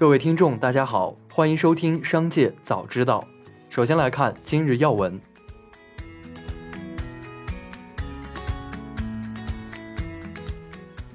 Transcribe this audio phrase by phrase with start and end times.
[0.00, 3.22] 各位听众，大家好，欢迎收听《商界早知道》。
[3.68, 5.20] 首先来看今日要闻。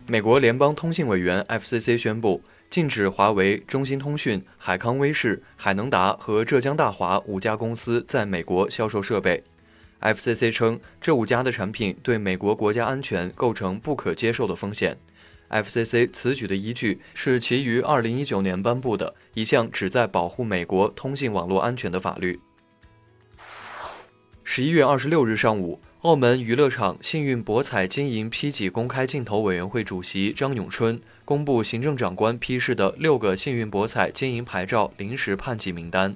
[0.06, 9.44] 美国联邦通信委员 FCC 宣布，禁止华为、中兴通讯、海康威视、海能达和浙江大华五家公司在美国销售设备。
[10.00, 14.96] FCC 称，这五家的产品对美国国家安全构成不可接受的风险。
[15.64, 22.40] FCC 此举的依据是其于2019年颁布的一项旨在保护美国通信网络安全的法律。
[24.44, 36.16] 十一月二十六日上午，澳门娱乐场幸运博彩经营批给公开竞投委员会主席张永春公布行政长官批示的六个幸运博彩经营牌照临时判给名单，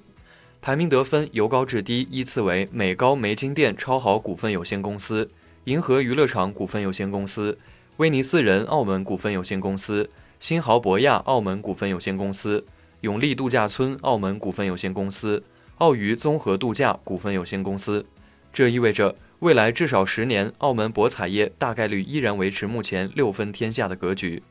[0.62, 5.32] 排名得分由高至低依次为美高梅金店超豪股份有限公司、
[5.64, 7.58] 银河娱乐场股份有限公司。
[8.00, 10.10] 威尼斯人澳门股份有限公司、
[10.40, 12.66] 新豪博亚澳门股份有限公司、
[13.02, 15.44] 永利度假村澳门股份有限公司、
[15.80, 18.06] 澳娱综合度假股份有限公司。
[18.54, 24.42] 这意味着未来至少十年，澳门博彩业大概率依然维持目前六分天下的格局。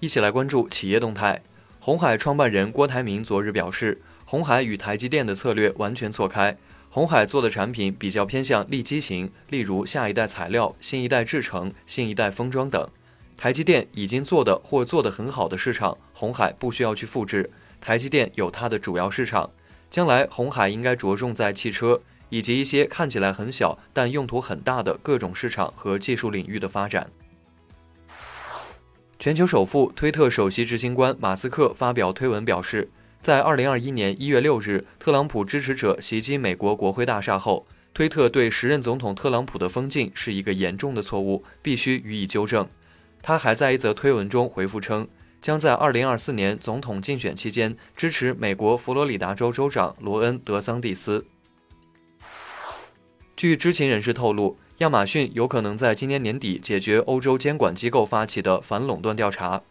[0.00, 1.42] 一起来关注企业动态。
[1.80, 6.56] 红海创办人郭台铭昨日表示，红海与台积电的策略完全错开。
[6.94, 12.86] 红海做的产品比较偏向立基型，例如下一代材料、新一代制程、新一代封装等。
[13.34, 17.50] 台积电已经做的或做得很好的市场，红海不需要去复制。
[17.80, 19.48] 台积电有它的主要市场，
[19.90, 27.10] 将来红海应该着重在汽车以及一些看起来很小但用途很大的各种市场和技术领域的发展。
[29.18, 32.90] 全球首富、推特首席执行官马斯克发表推文表示。
[33.22, 42.68] 在二零二一年一月六日，特朗普支持者袭击美国国会大厦后，推特对时任总统特朗普的封禁是一个严重的错误，必须予以纠正。
[43.22, 45.06] 他还在一则推文中回复称，
[45.40, 51.24] 将在二零二四年总统竞选期间支持美国佛罗里达州州长罗恩·德桑蒂斯。
[53.36, 59.62] 据知情人士透露，亚马逊有可能在今年年底解决欧洲监管机构发起的反垄断调查。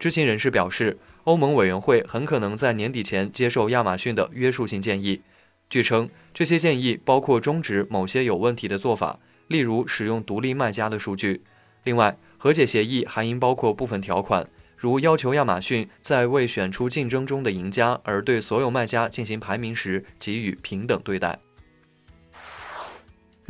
[0.00, 0.98] 知情人士表示。
[1.24, 5.20] 欧盟委员会很可能在年底前接受亚马逊的约束性建议。
[5.68, 11.42] 据称，这些建议包括终止某些有问题的做法，例如使用独立卖家的数据。
[11.84, 21.38] 另外，和解协议还应包括部分条款，如要求亚马逊在为选出竞争中的赢家而对所有卖家进行排名时给予平等对待。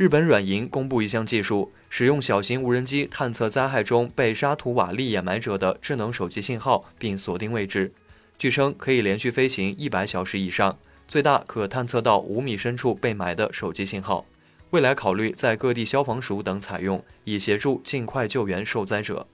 [0.01, 1.71] 日本软银公布一项技术。
[1.87, 7.93] 使用小型无人机探测灾害中被沙土瓦砾掩埋者的智能手机信号，并锁定位置。
[8.39, 14.25] 据称可以连续飞行一百小时以上，最大可探测到五米深处被埋的手机信号。
[14.71, 19.27] 未来考虑在各地消防署等采用，以协助尽快救援受灾者。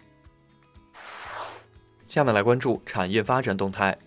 [2.10, 3.98] 下面来关注产业发展动态。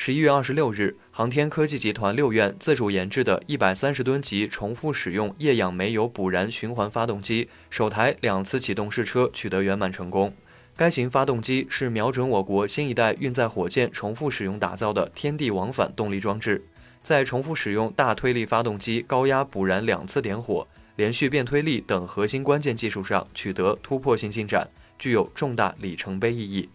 [0.00, 10.32] 十一月二十六日，航天科技集团六院自主研制的一百三十吨级重复使用液氧煤油补燃循环发动机首台两次启动试车取得圆满成功。
[10.76, 16.64] 该型发动机是瞄准我国新一代运载火箭重复使用打造的天地往返动力装置，
[17.02, 26.68] 在重复使用大推力发动机高压补燃两次点火、连续变推力等核心关键技术上取得突破性进展，具有重大里程碑意义。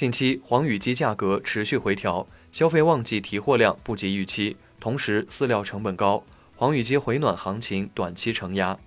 [0.00, 6.24] 近期黄羽鸡价格持续回调，消费旺季提货量不及预期，同时饲料成本高，
[6.56, 8.78] 黄羽鸡回暖行情短期承压。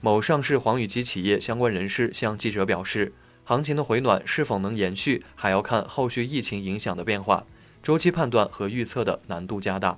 [0.00, 7.44] 某上市黄羽鸡企业相关人士向记者表示，行情的回暖是否能延续，还要看后续疫情影响的变化，
[7.82, 9.96] 周期判断和预测的难度加大。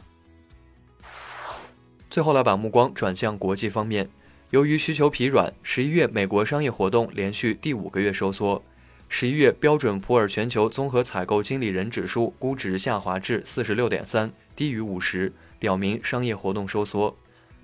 [2.09, 4.09] 最后来把目光转向国际方面，
[4.49, 8.65] 由于需求疲软，十一月美国商业活动连续第五个月收缩。
[9.15, 17.15] 十一月标准普尔全球综合采购经理人指数估值下滑至四十六点三，低于五十，表明商业活动收缩。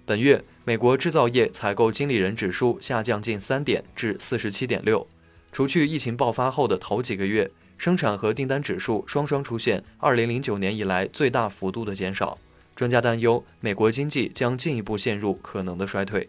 [0.05, 5.09] 本月美国制造业采购经理人指数下降近三点至四十七点六，
[5.51, 12.37] 除去疫情爆发后的头几个月，生产和订单指数双双出现二零零九年以来最大幅度的减少。
[12.77, 16.29] 专家担忧美国经济将进一步陷入可能的衰退。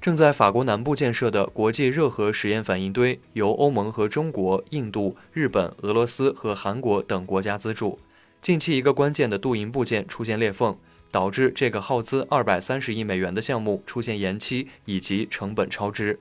[0.00, 7.98] 正在法国南部建设的国际热核实验反应堆，由欧盟和中国、印度、日本、俄罗斯和韩国等国家资助。
[8.40, 10.74] 近期，一个关键的镀银部件出现裂缝，
[11.10, 16.18] 导致这个耗资二百三十亿美元的项目出现延期以及成本超支。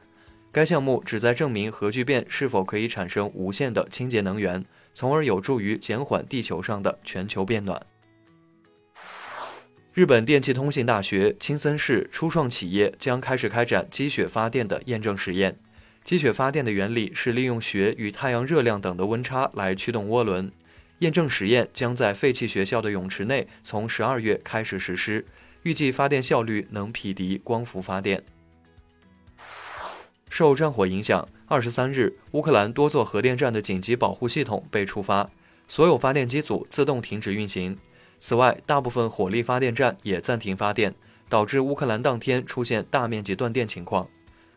[0.52, 7.82] 该项目旨在证明核聚变是否可以产生无限的清洁能源，从而有助于减缓地球上的全球变暖。
[9.92, 15.58] 日本电气通信大学青森市初创企业将开始开展积雪发电的验证实验。
[16.04, 20.52] 积雪发电的原理是利用雪与太阳热量等的温差来驱动涡轮。
[21.00, 25.26] 验证实验将在废弃学校的泳池内从十二月开始实施，
[25.64, 28.24] 预计发电效率能匹敌光伏发电。
[30.30, 35.30] 受战火影响，二十三日，乌克兰多座核电站的紧急保护系统被触发，
[35.68, 37.76] 所有发电机组自动停止运行。
[38.20, 40.94] 此外，大部分火力发电站也暂停发电，
[41.30, 44.08] 导致乌克兰当天出现大面积断电情况。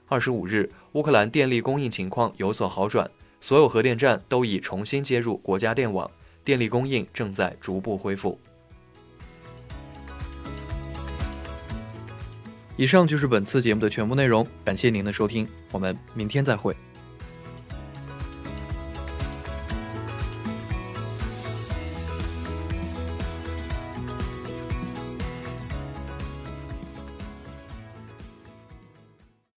[0.08, 3.10] 二十五日，乌克兰电力供应情况有所好转，
[3.40, 6.10] 所有核电站都已重新接入国家电网，
[6.44, 8.38] 电力供应正在逐步恢复。
[12.76, 16.76] 以上就是本次节目的全部内容，感谢您的收听，我们明天再会。